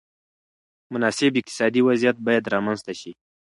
[0.93, 3.11] مناسب اقتصادي وضعیت باید رامنځته شي.